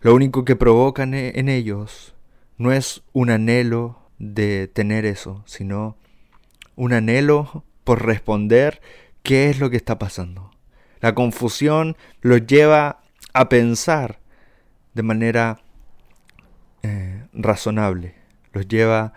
lo 0.00 0.14
único 0.14 0.44
que 0.44 0.56
provocan 0.56 1.14
e-, 1.14 1.32
en 1.36 1.48
ellos 1.48 2.14
no 2.56 2.72
es 2.72 3.02
un 3.12 3.30
anhelo 3.30 4.10
de 4.18 4.68
tener 4.68 5.04
eso, 5.04 5.42
sino 5.46 5.96
un 6.76 6.92
anhelo 6.92 7.64
por 7.84 8.04
responder 8.04 8.80
qué 9.22 9.50
es 9.50 9.58
lo 9.60 9.70
que 9.70 9.76
está 9.76 9.98
pasando. 9.98 10.50
La 11.00 11.14
confusión 11.14 11.96
los 12.20 12.46
lleva 12.46 13.00
a 13.32 13.48
pensar 13.48 14.20
de 14.94 15.02
manera 15.02 15.60
eh, 16.82 17.26
razonable, 17.32 18.16
los 18.52 18.66
lleva 18.66 19.12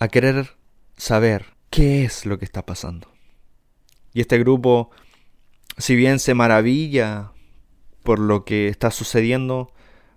a 0.00 0.08
querer 0.08 0.56
saber 0.96 1.54
qué 1.70 2.04
es 2.04 2.26
lo 2.26 2.38
que 2.38 2.44
está 2.44 2.66
pasando. 2.66 3.12
Y 4.12 4.20
este 4.20 4.38
grupo, 4.38 4.90
si 5.76 5.96
bien 5.96 6.18
se 6.18 6.34
maravilla 6.34 7.32
por 8.02 8.18
lo 8.18 8.44
que 8.44 8.68
está 8.68 8.90
sucediendo, 8.90 9.72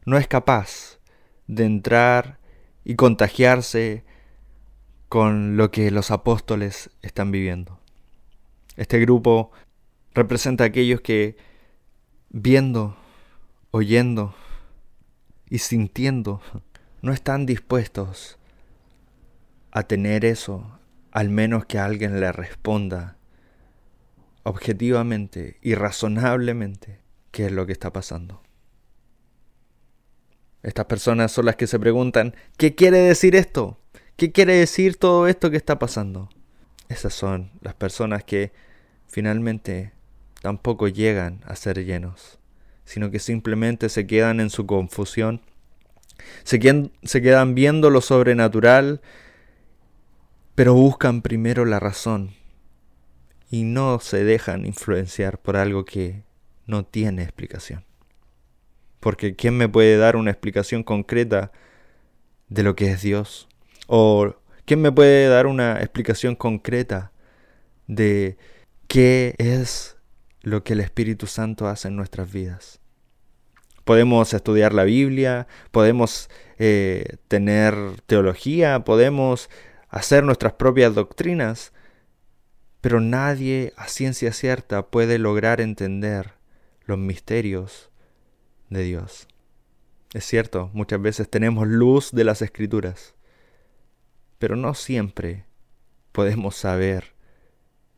no 0.05 0.17
es 0.17 0.27
capaz 0.27 0.99
de 1.47 1.65
entrar 1.65 2.39
y 2.83 2.95
contagiarse 2.95 4.03
con 5.09 5.57
lo 5.57 5.71
que 5.71 5.91
los 5.91 6.09
apóstoles 6.09 6.89
están 7.01 7.31
viviendo. 7.31 7.79
Este 8.77 8.99
grupo 8.99 9.51
representa 10.13 10.63
a 10.63 10.67
aquellos 10.67 11.01
que 11.01 11.35
viendo, 12.29 12.95
oyendo, 13.71 14.33
y 15.49 15.57
sintiendo, 15.57 16.41
no 17.01 17.11
están 17.11 17.45
dispuestos 17.45 18.37
a 19.71 19.83
tener 19.83 20.23
eso, 20.23 20.79
al 21.11 21.29
menos 21.29 21.65
que 21.65 21.77
alguien 21.77 22.21
le 22.21 22.31
responda 22.31 23.17
objetivamente 24.43 25.57
y 25.61 25.75
razonablemente 25.75 26.99
qué 27.31 27.47
es 27.47 27.51
lo 27.51 27.65
que 27.65 27.73
está 27.73 27.93
pasando. 27.93 28.41
Estas 30.63 30.85
personas 30.85 31.31
son 31.31 31.45
las 31.45 31.55
que 31.55 31.67
se 31.67 31.79
preguntan, 31.79 32.35
¿qué 32.57 32.75
quiere 32.75 32.99
decir 32.99 33.35
esto? 33.35 33.79
¿Qué 34.15 34.31
quiere 34.31 34.55
decir 34.55 34.97
todo 34.97 35.27
esto 35.27 35.49
que 35.49 35.57
está 35.57 35.79
pasando? 35.79 36.29
Esas 36.89 37.13
son 37.13 37.51
las 37.61 37.73
personas 37.73 38.23
que 38.23 38.51
finalmente 39.07 39.93
tampoco 40.41 40.87
llegan 40.87 41.41
a 41.45 41.55
ser 41.55 41.83
llenos 41.83 42.41
sino 42.91 43.09
que 43.09 43.19
simplemente 43.19 43.87
se 43.87 44.05
quedan 44.05 44.41
en 44.41 44.49
su 44.49 44.65
confusión, 44.65 45.39
se 46.43 46.59
quedan, 46.59 46.91
se 47.03 47.21
quedan 47.21 47.55
viendo 47.55 47.89
lo 47.89 48.01
sobrenatural, 48.01 48.99
pero 50.55 50.73
buscan 50.73 51.21
primero 51.21 51.63
la 51.63 51.79
razón 51.79 52.31
y 53.51 53.63
no 53.63 53.99
se 53.99 54.23
dejan 54.23 54.65
influenciar 54.65 55.37
por 55.37 55.57
algo 55.57 55.83
que 55.83 56.23
no 56.65 56.85
tiene 56.85 57.23
explicación. 57.23 57.83
Porque 59.01 59.35
¿quién 59.35 59.57
me 59.57 59.67
puede 59.67 59.97
dar 59.97 60.15
una 60.15 60.31
explicación 60.31 60.83
concreta 60.83 61.51
de 62.47 62.63
lo 62.63 62.75
que 62.75 62.91
es 62.91 63.01
Dios? 63.01 63.49
¿O 63.87 64.35
quién 64.65 64.81
me 64.81 64.91
puede 64.91 65.27
dar 65.27 65.47
una 65.47 65.79
explicación 65.81 66.35
concreta 66.35 67.11
de 67.87 68.37
qué 68.87 69.35
es 69.37 69.97
lo 70.41 70.63
que 70.63 70.71
el 70.73 70.79
Espíritu 70.79 71.27
Santo 71.27 71.67
hace 71.67 71.89
en 71.89 71.97
nuestras 71.97 72.31
vidas? 72.31 72.79
Podemos 73.83 74.33
estudiar 74.33 74.73
la 74.73 74.85
Biblia, 74.85 75.47
podemos 75.71 76.29
eh, 76.57 77.17
tener 77.27 77.75
teología, 78.05 78.85
podemos 78.85 79.49
hacer 79.89 80.23
nuestras 80.23 80.53
propias 80.53 80.95
doctrinas, 80.95 81.73
pero 82.81 82.99
nadie 82.99 83.73
a 83.77 83.87
ciencia 83.87 84.33
cierta 84.33 84.87
puede 84.87 85.19
lograr 85.19 85.61
entender 85.61 86.33
los 86.85 86.97
misterios 86.97 87.91
de 88.69 88.83
Dios. 88.83 89.27
Es 90.13 90.25
cierto, 90.25 90.71
muchas 90.73 91.01
veces 91.01 91.29
tenemos 91.29 91.67
luz 91.67 92.11
de 92.11 92.23
las 92.23 92.41
escrituras, 92.41 93.13
pero 94.39 94.55
no 94.55 94.73
siempre 94.73 95.45
podemos 96.11 96.55
saber, 96.55 97.13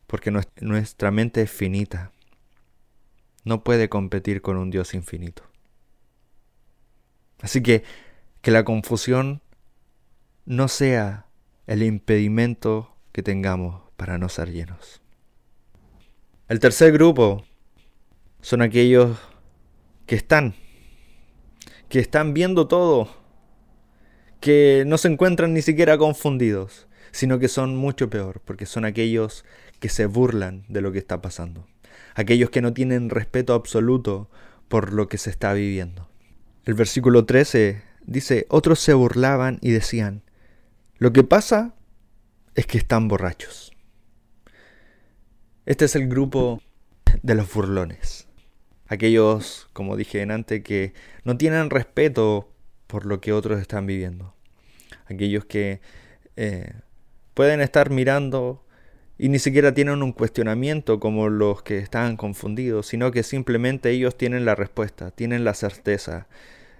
porque 0.06 0.30
nuestra 0.60 1.10
mente 1.10 1.42
es 1.42 1.50
finita. 1.50 2.12
No 3.42 3.64
puede 3.64 3.88
competir 3.88 4.42
con 4.42 4.56
un 4.58 4.70
Dios 4.70 4.94
infinito. 4.94 5.42
Así 7.40 7.62
que 7.62 7.82
que 8.42 8.50
la 8.50 8.64
confusión 8.64 9.42
no 10.44 10.68
sea 10.68 11.26
el 11.66 11.82
impedimento 11.82 12.94
que 13.12 13.22
tengamos 13.22 13.83
para 13.96 14.18
no 14.18 14.28
ser 14.28 14.52
llenos. 14.52 15.02
El 16.48 16.60
tercer 16.60 16.92
grupo 16.92 17.44
son 18.40 18.62
aquellos 18.62 19.18
que 20.06 20.14
están, 20.14 20.54
que 21.88 21.98
están 21.98 22.34
viendo 22.34 22.68
todo, 22.68 23.08
que 24.40 24.84
no 24.86 24.98
se 24.98 25.08
encuentran 25.08 25.54
ni 25.54 25.62
siquiera 25.62 25.96
confundidos, 25.96 26.86
sino 27.12 27.38
que 27.38 27.48
son 27.48 27.76
mucho 27.76 28.10
peor, 28.10 28.42
porque 28.44 28.66
son 28.66 28.84
aquellos 28.84 29.44
que 29.80 29.88
se 29.88 30.06
burlan 30.06 30.64
de 30.68 30.80
lo 30.80 30.92
que 30.92 30.98
está 30.98 31.22
pasando, 31.22 31.66
aquellos 32.14 32.50
que 32.50 32.60
no 32.60 32.74
tienen 32.74 33.08
respeto 33.08 33.54
absoluto 33.54 34.28
por 34.68 34.92
lo 34.92 35.08
que 35.08 35.18
se 35.18 35.30
está 35.30 35.52
viviendo. 35.52 36.08
El 36.64 36.74
versículo 36.74 37.24
13 37.24 37.82
dice, 38.04 38.46
otros 38.48 38.80
se 38.80 38.94
burlaban 38.94 39.58
y 39.60 39.70
decían, 39.70 40.22
lo 40.98 41.12
que 41.12 41.24
pasa 41.24 41.74
es 42.54 42.66
que 42.66 42.78
están 42.78 43.08
borrachos. 43.08 43.73
Este 45.66 45.86
es 45.86 45.96
el 45.96 46.08
grupo 46.08 46.60
de 47.22 47.34
los 47.34 47.50
burlones. 47.52 48.28
Aquellos, 48.86 49.66
como 49.72 49.96
dije 49.96 50.20
antes, 50.22 50.62
que 50.62 50.92
no 51.24 51.38
tienen 51.38 51.70
respeto 51.70 52.52
por 52.86 53.06
lo 53.06 53.22
que 53.22 53.32
otros 53.32 53.58
están 53.60 53.86
viviendo. 53.86 54.34
Aquellos 55.06 55.46
que 55.46 55.80
eh, 56.36 56.74
pueden 57.32 57.62
estar 57.62 57.88
mirando 57.88 58.62
y 59.16 59.30
ni 59.30 59.38
siquiera 59.38 59.72
tienen 59.72 60.02
un 60.02 60.12
cuestionamiento 60.12 61.00
como 61.00 61.30
los 61.30 61.62
que 61.62 61.78
están 61.78 62.18
confundidos, 62.18 62.88
sino 62.88 63.10
que 63.10 63.22
simplemente 63.22 63.88
ellos 63.90 64.18
tienen 64.18 64.44
la 64.44 64.54
respuesta, 64.54 65.12
tienen 65.12 65.44
la 65.44 65.54
certeza. 65.54 66.26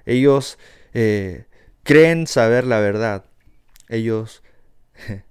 Ellos 0.05 0.59
eh, 0.93 1.47
creen 1.85 2.27
saber 2.27 2.67
la 2.67 2.81
verdad. 2.81 3.25
Ellos 3.89 4.43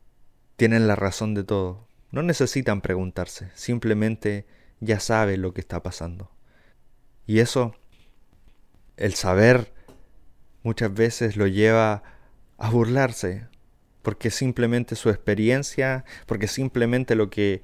tienen 0.55 0.87
la 0.87 0.95
razón 0.95 1.35
de 1.35 1.43
todo. 1.43 1.87
No 2.13 2.21
necesitan 2.21 2.81
preguntarse, 2.81 3.49
simplemente 3.55 4.45
ya 4.79 4.99
saben 4.99 5.41
lo 5.41 5.51
que 5.51 5.61
está 5.61 5.81
pasando. 5.81 6.29
Y 7.25 7.39
eso, 7.39 7.73
el 8.97 9.15
saber, 9.15 9.73
muchas 10.61 10.93
veces 10.93 11.37
lo 11.37 11.47
lleva 11.47 12.03
a 12.59 12.69
burlarse, 12.69 13.47
porque 14.03 14.29
simplemente 14.29 14.95
su 14.95 15.09
experiencia, 15.09 16.05
porque 16.27 16.47
simplemente 16.47 17.15
lo 17.15 17.31
que 17.31 17.63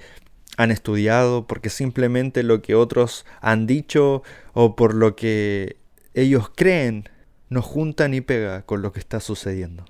han 0.57 0.71
estudiado, 0.71 1.45
porque 1.45 1.69
simplemente 1.69 2.41
lo 2.41 2.63
que 2.63 2.73
otros 2.73 3.27
han 3.41 3.67
dicho 3.67 4.23
o 4.53 4.75
por 4.75 4.95
lo 4.95 5.15
que 5.15 5.77
ellos 6.15 6.49
creen, 6.55 7.07
no 7.49 7.61
junta 7.61 8.07
ni 8.07 8.21
pega 8.21 8.63
con 8.63 8.81
lo 8.81 8.93
que 8.93 8.99
está 8.99 9.19
sucediendo. 9.19 9.85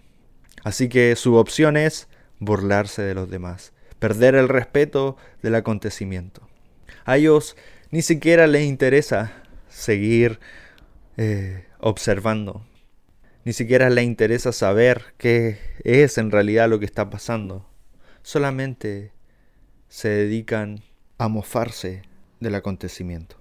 Así 0.66 0.90
que 0.90 1.16
su 1.16 1.36
opción 1.36 1.78
es 1.78 2.10
burlarse 2.40 3.04
de 3.04 3.16
los 3.16 3.30
demás 3.30 3.72
perder 4.00 4.36
el 4.36 4.50
respeto 4.50 5.18
del 5.42 5.56
acontecimiento. 5.56 6.48
A 7.06 7.18
ellos 7.18 7.56
ni 7.92 8.02
siquiera 8.02 8.48
les 8.48 8.64
interesa 8.64 9.34
seguir 9.68 10.40
eh, 11.18 11.66
observando, 11.80 12.66
ni 13.46 13.54
siquiera 13.54 13.90
les 13.90 14.06
interesa 14.06 14.52
saber 14.52 15.14
qué 15.18 15.58
es 15.84 16.18
en 16.18 16.32
realidad 16.32 16.70
lo 16.70 16.80
que 16.80 16.86
está 16.86 17.10
pasando. 17.10 17.66
Solamente 18.22 19.12
se 19.88 20.10
dedican 20.10 20.84
a 21.18 21.28
mofarse 21.28 22.04
del 22.40 22.56
acontecimiento. 22.56 23.38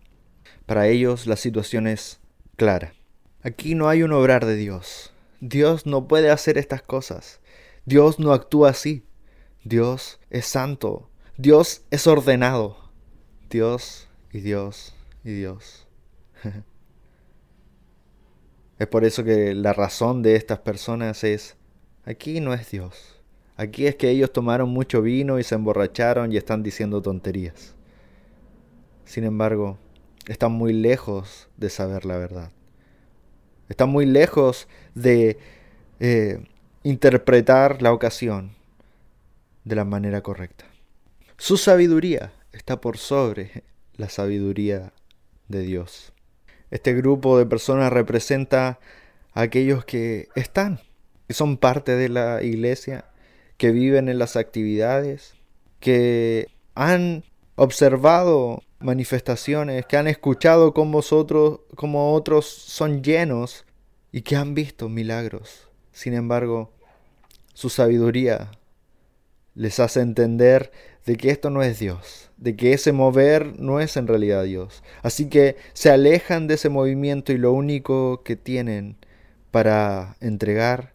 Para 0.66 0.88
ellos 0.88 1.26
la 1.26 1.36
situación 1.36 1.86
es 1.86 2.20
clara. 2.56 2.94
Aquí 3.42 3.74
no 3.74 3.88
hay 3.88 4.02
un 4.02 4.12
obrar 4.12 4.44
de 4.44 4.56
Dios. 4.56 5.12
Dios 5.40 5.86
no 5.86 6.08
puede 6.08 6.30
hacer 6.30 6.58
estas 6.58 6.82
cosas. 6.82 7.40
Dios 7.84 8.18
no 8.18 8.32
actúa 8.32 8.70
así. 8.70 9.04
Dios 9.68 10.18
es 10.30 10.46
santo, 10.46 11.10
Dios 11.36 11.82
es 11.90 12.06
ordenado, 12.06 12.78
Dios 13.50 14.08
y 14.32 14.40
Dios 14.40 14.94
y 15.24 15.32
Dios. 15.32 15.86
es 18.78 18.86
por 18.86 19.04
eso 19.04 19.24
que 19.24 19.54
la 19.54 19.74
razón 19.74 20.22
de 20.22 20.36
estas 20.36 20.60
personas 20.60 21.22
es, 21.22 21.58
aquí 22.06 22.40
no 22.40 22.54
es 22.54 22.70
Dios, 22.70 23.20
aquí 23.58 23.86
es 23.86 23.96
que 23.96 24.08
ellos 24.08 24.32
tomaron 24.32 24.70
mucho 24.70 25.02
vino 25.02 25.38
y 25.38 25.44
se 25.44 25.56
emborracharon 25.56 26.32
y 26.32 26.38
están 26.38 26.62
diciendo 26.62 27.02
tonterías. 27.02 27.74
Sin 29.04 29.24
embargo, 29.24 29.76
están 30.26 30.52
muy 30.52 30.72
lejos 30.72 31.50
de 31.58 31.68
saber 31.68 32.06
la 32.06 32.16
verdad. 32.16 32.52
Están 33.68 33.90
muy 33.90 34.06
lejos 34.06 34.66
de 34.94 35.36
eh, 36.00 36.42
interpretar 36.84 37.82
la 37.82 37.92
ocasión 37.92 38.56
de 39.68 39.76
la 39.76 39.84
manera 39.84 40.22
correcta. 40.22 40.64
Su 41.36 41.58
sabiduría 41.58 42.32
está 42.52 42.80
por 42.80 42.96
sobre 42.96 43.64
la 43.96 44.08
sabiduría 44.08 44.92
de 45.48 45.60
Dios. 45.60 46.12
Este 46.70 46.94
grupo 46.94 47.38
de 47.38 47.46
personas 47.46 47.92
representa 47.92 48.80
a 49.34 49.42
aquellos 49.42 49.84
que 49.84 50.28
están, 50.34 50.80
que 51.26 51.34
son 51.34 51.58
parte 51.58 51.96
de 51.96 52.08
la 52.08 52.42
iglesia, 52.42 53.04
que 53.58 53.70
viven 53.70 54.08
en 54.08 54.18
las 54.18 54.36
actividades, 54.36 55.34
que 55.80 56.48
han 56.74 57.24
observado 57.54 58.62
manifestaciones, 58.80 59.84
que 59.84 59.98
han 59.98 60.06
escuchado 60.06 60.72
con 60.72 60.90
vosotros, 60.90 61.60
como 61.74 62.14
otros 62.14 62.46
son 62.46 63.02
llenos 63.02 63.66
y 64.12 64.22
que 64.22 64.36
han 64.36 64.54
visto 64.54 64.88
milagros. 64.88 65.68
Sin 65.92 66.14
embargo, 66.14 66.72
su 67.52 67.68
sabiduría 67.68 68.50
les 69.58 69.80
hace 69.80 70.00
entender 70.00 70.70
de 71.04 71.16
que 71.16 71.30
esto 71.30 71.50
no 71.50 71.64
es 71.64 71.80
Dios, 71.80 72.30
de 72.36 72.54
que 72.54 72.72
ese 72.72 72.92
mover 72.92 73.58
no 73.58 73.80
es 73.80 73.96
en 73.96 74.06
realidad 74.06 74.44
Dios. 74.44 74.84
Así 75.02 75.28
que 75.28 75.56
se 75.72 75.90
alejan 75.90 76.46
de 76.46 76.54
ese 76.54 76.68
movimiento 76.68 77.32
y 77.32 77.38
lo 77.38 77.52
único 77.52 78.22
que 78.22 78.36
tienen 78.36 78.96
para 79.50 80.16
entregar 80.20 80.94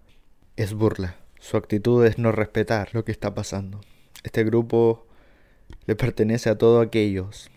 es 0.56 0.74
burla. 0.74 1.18
Su 1.40 1.58
actitud 1.58 2.06
es 2.06 2.18
no 2.18 2.32
respetar 2.32 2.90
lo 2.94 3.04
que 3.04 3.12
está 3.12 3.34
pasando. 3.34 3.82
Este 4.24 4.46
grupo 4.46 5.06
le 5.86 5.98
pertenece 5.98 6.50
a 6.50 6.58
todos 6.58 6.86
aquellos 6.86 7.52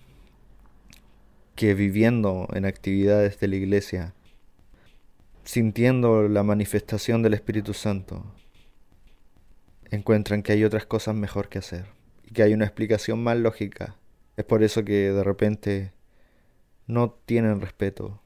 que 1.54 1.74
viviendo 1.74 2.48
en 2.52 2.64
actividades 2.64 3.38
de 3.38 3.46
la 3.46 3.56
iglesia, 3.56 4.14
sintiendo 5.44 6.28
la 6.28 6.42
manifestación 6.42 7.22
del 7.22 7.34
Espíritu 7.34 7.74
Santo, 7.74 8.24
encuentran 9.90 10.42
que 10.42 10.52
hay 10.52 10.64
otras 10.64 10.86
cosas 10.86 11.14
mejor 11.14 11.48
que 11.48 11.58
hacer 11.58 11.86
y 12.24 12.32
que 12.32 12.42
hay 12.42 12.54
una 12.54 12.64
explicación 12.64 13.22
más 13.22 13.36
lógica. 13.36 13.96
Es 14.36 14.44
por 14.44 14.62
eso 14.62 14.84
que 14.84 15.12
de 15.12 15.24
repente 15.24 15.92
no 16.86 17.10
tienen 17.24 17.60
respeto, 17.60 18.20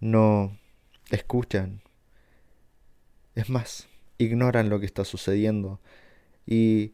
no 0.00 0.56
escuchan, 1.10 1.82
es 3.34 3.50
más, 3.50 3.88
ignoran 4.18 4.70
lo 4.70 4.80
que 4.80 4.86
está 4.86 5.04
sucediendo 5.04 5.80
y 6.46 6.92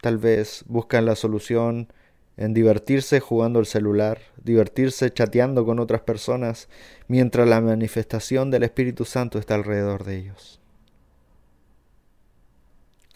tal 0.00 0.18
vez 0.18 0.64
buscan 0.66 1.06
la 1.06 1.14
solución 1.14 1.92
en 2.36 2.52
divertirse 2.52 3.20
jugando 3.20 3.60
el 3.60 3.66
celular, 3.66 4.20
divertirse 4.42 5.12
chateando 5.12 5.64
con 5.64 5.78
otras 5.78 6.00
personas, 6.00 6.68
mientras 7.06 7.48
la 7.48 7.60
manifestación 7.60 8.50
del 8.50 8.64
Espíritu 8.64 9.04
Santo 9.04 9.38
está 9.38 9.54
alrededor 9.54 10.04
de 10.04 10.16
ellos 10.16 10.60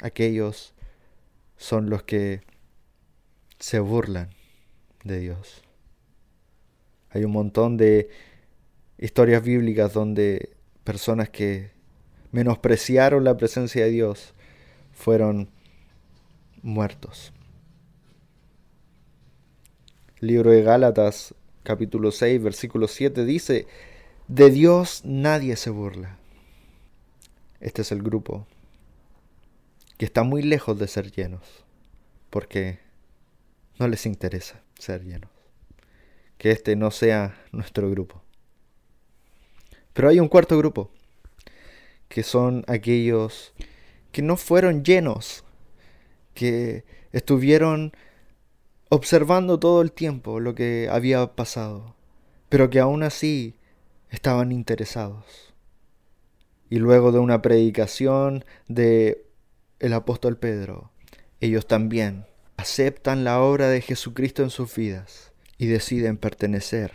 aquellos 0.01 0.75
son 1.57 1.91
los 1.91 2.03
que 2.05 2.43
se 3.59 3.81
burlan 3.81 4.31
de 5.05 5.19
Dios. 5.19 5.63
Hay 7.11 7.25
un 7.25 7.33
montón 7.33 7.77
de 7.77 8.09
historias 8.99 9.43
bíblicas 9.43 9.93
donde 9.93 10.51
personas 10.85 11.31
que 11.31 11.71
menospreciaron 12.33 13.25
la 13.25 13.37
presencia 13.37 13.85
de 13.85 13.91
Dios 13.91 14.35
fueron 14.93 15.49
muertos. 16.63 17.33
libro 20.21 20.51
de 20.51 20.63
Gálatas 20.63 21.33
capítulo 21.63 22.11
6 22.11 22.43
versículo 22.43 22.89
7 22.89 23.25
dice, 23.25 23.67
de 24.27 24.51
Dios 24.51 25.03
nadie 25.05 25.57
se 25.57 25.71
burla. 25.71 26.19
Este 27.61 27.83
es 27.83 27.93
el 27.93 28.03
grupo 28.03 28.47
que 29.99 30.07
están 30.07 30.29
muy 30.29 30.43
lejos 30.43 30.79
de 30.79 30.89
ser 30.89 31.11
llenos, 31.11 31.43
porque 32.31 32.79
no 33.79 33.89
les 33.89 34.07
interesa 34.07 34.63
ser 34.79 35.05
llenos. 35.05 35.31
Que 36.39 36.53
este 36.53 36.77
no 36.77 36.93
sea 36.93 37.37
nuestro 37.51 37.91
grupo. 37.91 38.23
Pero 39.93 40.09
hay 40.09 40.21
un 40.21 40.29
cuarto 40.29 40.57
grupo, 40.57 40.91
que 42.09 42.23
son 42.23 42.65
aquellos 42.69 43.53
que 44.13 44.23
no 44.23 44.37
fueron 44.37 44.85
llenos, 44.85 45.45
que 46.33 46.85
estuvieron 47.13 47.93
observando 48.91 49.59
todo 49.59 49.83
el 49.83 49.91
tiempo 49.91 50.39
lo 50.39 50.55
que 50.55 50.89
había 50.91 51.35
pasado, 51.35 51.97
pero 52.49 52.71
que 52.71 52.79
aún 52.79 53.03
así 53.03 53.57
estaban 54.11 54.53
interesados. 54.53 55.53
Y 56.71 56.79
luego 56.79 57.11
de 57.11 57.19
una 57.19 57.43
predicación, 57.43 58.45
de 58.69 59.28
el 59.81 59.93
apóstol 59.93 60.37
Pedro, 60.37 60.91
ellos 61.41 61.67
también 61.67 62.27
aceptan 62.57 63.25
la 63.25 63.41
obra 63.41 63.69
de 63.69 63.81
Jesucristo 63.81 64.43
en 64.43 64.51
sus 64.51 64.75
vidas 64.75 65.33
y 65.57 65.67
deciden 65.67 66.17
pertenecer 66.17 66.93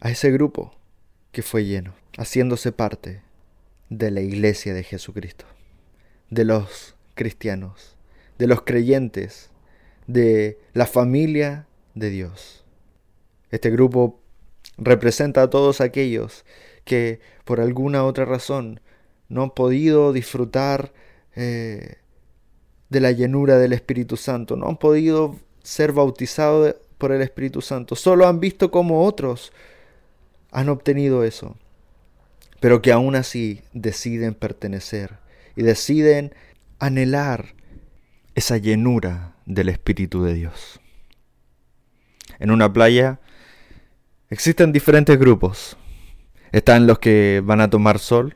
a 0.00 0.10
ese 0.10 0.30
grupo 0.30 0.76
que 1.32 1.42
fue 1.42 1.64
lleno, 1.64 1.94
haciéndose 2.16 2.72
parte 2.72 3.22
de 3.90 4.10
la 4.10 4.20
iglesia 4.20 4.74
de 4.74 4.82
Jesucristo, 4.82 5.44
de 6.30 6.44
los 6.44 6.96
cristianos, 7.14 7.96
de 8.38 8.46
los 8.46 8.62
creyentes, 8.62 9.50
de 10.06 10.58
la 10.72 10.86
familia 10.86 11.66
de 11.94 12.10
Dios. 12.10 12.64
Este 13.50 13.70
grupo 13.70 14.20
representa 14.76 15.42
a 15.42 15.50
todos 15.50 15.80
aquellos 15.80 16.44
que 16.84 17.20
por 17.44 17.60
alguna 17.60 18.04
otra 18.04 18.24
razón 18.24 18.80
no 19.28 19.42
han 19.42 19.50
podido 19.50 20.12
disfrutar 20.12 20.92
eh, 21.40 21.98
de 22.88 23.00
la 23.00 23.12
llenura 23.12 23.58
del 23.58 23.72
Espíritu 23.72 24.16
Santo, 24.16 24.56
no 24.56 24.66
han 24.66 24.76
podido 24.76 25.36
ser 25.62 25.92
bautizados 25.92 26.74
por 26.98 27.12
el 27.12 27.22
Espíritu 27.22 27.60
Santo, 27.60 27.94
solo 27.94 28.26
han 28.26 28.40
visto 28.40 28.72
cómo 28.72 29.04
otros 29.04 29.52
han 30.50 30.68
obtenido 30.68 31.22
eso, 31.22 31.56
pero 32.58 32.82
que 32.82 32.90
aún 32.90 33.14
así 33.14 33.62
deciden 33.72 34.34
pertenecer 34.34 35.18
y 35.54 35.62
deciden 35.62 36.34
anhelar 36.80 37.54
esa 38.34 38.56
llenura 38.56 39.36
del 39.46 39.68
Espíritu 39.68 40.24
de 40.24 40.34
Dios. 40.34 40.80
En 42.40 42.50
una 42.50 42.72
playa 42.72 43.20
existen 44.28 44.72
diferentes 44.72 45.16
grupos. 45.16 45.76
Están 46.50 46.88
los 46.88 46.98
que 46.98 47.42
van 47.44 47.60
a 47.60 47.70
tomar 47.70 48.00
sol, 48.00 48.34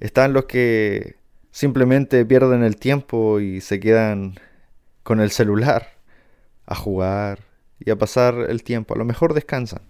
están 0.00 0.32
los 0.32 0.46
que 0.46 1.16
simplemente 1.56 2.26
pierden 2.26 2.62
el 2.62 2.76
tiempo 2.76 3.40
y 3.40 3.62
se 3.62 3.80
quedan 3.80 4.34
con 5.02 5.20
el 5.20 5.30
celular 5.30 5.96
a 6.66 6.74
jugar 6.74 7.44
y 7.78 7.90
a 7.90 7.96
pasar 7.96 8.34
el 8.50 8.62
tiempo. 8.62 8.92
A 8.92 8.98
lo 8.98 9.06
mejor 9.06 9.32
descansan. 9.32 9.80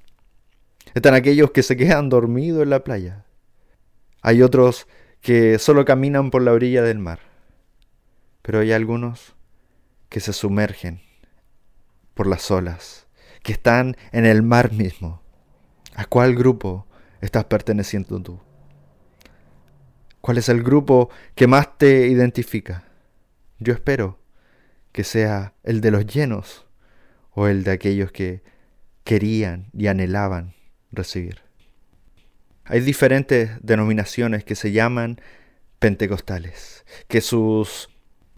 Están 0.94 1.14
aquellos 1.14 1.50
que 1.50 1.64
se 1.64 1.76
quedan 1.76 2.08
dormidos 2.08 2.62
en 2.62 2.70
la 2.70 2.84
playa. 2.84 3.24
Hay 4.22 4.42
otros 4.42 4.86
que 5.20 5.58
solo 5.58 5.84
caminan 5.84 6.30
por 6.30 6.42
la 6.42 6.52
orilla 6.52 6.82
del 6.82 7.00
mar. 7.00 7.18
Pero 8.42 8.60
hay 8.60 8.70
algunos 8.70 9.34
que 10.08 10.20
se 10.20 10.32
sumergen 10.32 11.00
por 12.14 12.28
las 12.28 12.48
olas, 12.48 13.08
que 13.42 13.50
están 13.50 13.96
en 14.12 14.24
el 14.24 14.44
mar 14.44 14.70
mismo. 14.70 15.20
¿A 15.96 16.04
cuál 16.04 16.36
grupo 16.36 16.86
estás 17.20 17.46
perteneciendo 17.46 18.22
tú? 18.22 18.45
¿Cuál 20.26 20.38
es 20.38 20.48
el 20.48 20.64
grupo 20.64 21.08
que 21.36 21.46
más 21.46 21.78
te 21.78 22.08
identifica? 22.08 22.82
Yo 23.60 23.72
espero 23.72 24.18
que 24.90 25.04
sea 25.04 25.54
el 25.62 25.80
de 25.80 25.92
los 25.92 26.04
llenos 26.04 26.66
o 27.30 27.46
el 27.46 27.62
de 27.62 27.70
aquellos 27.70 28.10
que 28.10 28.42
querían 29.04 29.70
y 29.72 29.86
anhelaban 29.86 30.54
recibir. 30.90 31.42
Hay 32.64 32.80
diferentes 32.80 33.52
denominaciones 33.62 34.42
que 34.42 34.56
se 34.56 34.72
llaman 34.72 35.20
pentecostales, 35.78 36.84
que 37.06 37.20
sus 37.20 37.88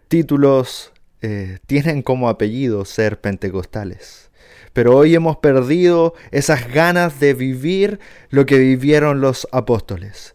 títulos 0.09 0.93
eh, 1.23 1.57
tienen 1.67 2.03
como 2.03 2.29
apellido 2.29 2.85
ser 2.85 3.19
pentecostales. 3.19 4.31
Pero 4.75 4.95
hoy 4.95 5.15
hemos 5.15 5.39
perdido 5.39 6.13
esas 6.33 6.71
ganas 6.71 7.19
de 7.19 7.33
vivir 7.33 7.99
lo 8.29 8.45
que 8.45 8.59
vivieron 8.59 9.23
los 9.23 9.49
apóstoles. 9.53 10.35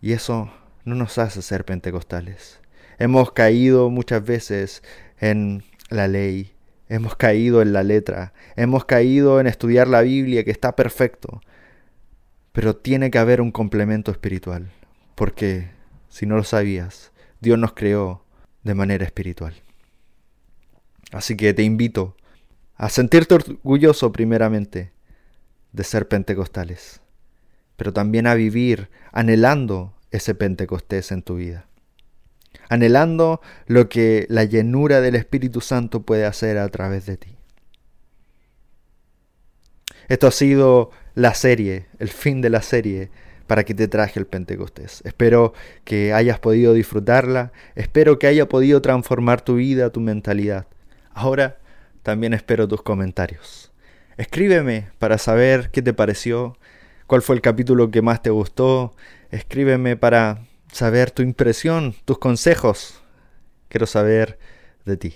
Y 0.00 0.12
eso 0.12 0.50
no 0.84 0.94
nos 0.94 1.18
hace 1.18 1.42
ser 1.42 1.64
pentecostales. 1.64 2.60
Hemos 2.98 3.32
caído 3.32 3.90
muchas 3.90 4.24
veces 4.24 4.82
en 5.18 5.64
la 5.90 6.08
ley, 6.08 6.52
hemos 6.88 7.16
caído 7.16 7.62
en 7.62 7.72
la 7.72 7.82
letra, 7.82 8.32
hemos 8.56 8.84
caído 8.84 9.40
en 9.40 9.46
estudiar 9.46 9.88
la 9.88 10.02
Biblia 10.02 10.44
que 10.44 10.50
está 10.50 10.76
perfecto. 10.76 11.40
Pero 12.52 12.76
tiene 12.76 13.10
que 13.10 13.18
haber 13.18 13.40
un 13.40 13.52
complemento 13.52 14.10
espiritual, 14.10 14.70
porque 15.14 15.70
si 16.08 16.26
no 16.26 16.36
lo 16.36 16.44
sabías, 16.44 17.12
Dios 17.40 17.58
nos 17.58 17.72
creó 17.72 18.24
de 18.64 18.74
manera 18.74 19.04
espiritual. 19.04 19.54
Así 21.12 21.36
que 21.36 21.54
te 21.54 21.62
invito 21.62 22.16
a 22.74 22.88
sentirte 22.88 23.34
orgulloso 23.34 24.12
primeramente 24.12 24.92
de 25.72 25.84
ser 25.84 26.08
pentecostales 26.08 27.00
pero 27.78 27.92
también 27.92 28.26
a 28.26 28.34
vivir 28.34 28.90
anhelando 29.12 29.94
ese 30.10 30.34
Pentecostés 30.34 31.12
en 31.12 31.22
tu 31.22 31.36
vida. 31.36 31.66
Anhelando 32.68 33.40
lo 33.66 33.88
que 33.88 34.26
la 34.28 34.42
llenura 34.42 35.00
del 35.00 35.14
Espíritu 35.14 35.60
Santo 35.60 36.02
puede 36.02 36.26
hacer 36.26 36.58
a 36.58 36.68
través 36.70 37.06
de 37.06 37.16
ti. 37.16 37.36
Esto 40.08 40.26
ha 40.26 40.32
sido 40.32 40.90
la 41.14 41.34
serie, 41.34 41.86
el 42.00 42.08
fin 42.08 42.40
de 42.40 42.50
la 42.50 42.62
serie 42.62 43.10
para 43.46 43.62
que 43.62 43.74
te 43.74 43.86
traje 43.86 44.18
el 44.18 44.26
Pentecostés. 44.26 45.00
Espero 45.04 45.54
que 45.84 46.12
hayas 46.12 46.40
podido 46.40 46.74
disfrutarla, 46.74 47.52
espero 47.76 48.18
que 48.18 48.26
haya 48.26 48.48
podido 48.48 48.82
transformar 48.82 49.40
tu 49.40 49.54
vida, 49.54 49.90
tu 49.90 50.00
mentalidad. 50.00 50.66
Ahora 51.12 51.58
también 52.02 52.34
espero 52.34 52.66
tus 52.66 52.82
comentarios. 52.82 53.70
Escríbeme 54.16 54.88
para 54.98 55.16
saber 55.16 55.70
qué 55.70 55.80
te 55.80 55.94
pareció, 55.94 56.58
cuál 57.08 57.22
fue 57.22 57.34
el 57.34 57.40
capítulo 57.40 57.90
que 57.90 58.02
más 58.02 58.22
te 58.22 58.30
gustó. 58.30 58.94
Escríbeme 59.32 59.96
para 59.96 60.46
saber 60.70 61.10
tu 61.10 61.22
impresión, 61.22 61.96
tus 62.04 62.18
consejos. 62.18 63.02
Quiero 63.68 63.86
saber 63.86 64.38
de 64.84 64.96
ti. 64.96 65.14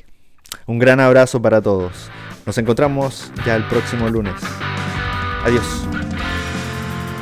Un 0.67 0.81
gran 0.81 0.99
abrazo 0.99 1.41
para 1.41 1.63
todos. 1.63 2.11
Nos 2.45 2.59
encontramos 2.59 3.31
ya 3.47 3.55
el 3.55 3.65
próximo 3.69 4.09
lunes. 4.09 4.35
Adiós. 5.45 5.65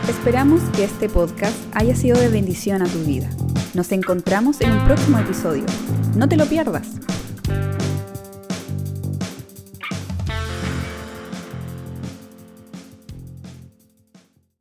Esperamos 0.09 0.63
que 0.77 0.85
este 0.85 1.09
podcast 1.09 1.57
haya 1.75 1.95
sido 1.95 2.19
de 2.19 2.29
bendición 2.29 2.83
a 2.83 2.87
tu 2.87 3.01
vida. 3.05 3.29
Nos 3.75 3.93
encontramos 3.93 4.61
en 4.61 4.73
un 4.73 4.85
próximo 4.85 5.19
episodio. 5.19 5.65
No 6.17 6.29
te 6.29 6.37
lo 6.37 6.47
pierdas. 6.47 6.89